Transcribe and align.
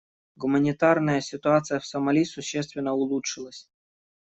Гуманитарная 0.35 1.21
ситуация 1.21 1.79
в 1.79 1.85
Сомали 1.85 2.23
существенно 2.25 2.91
улучшилась. 2.95 3.69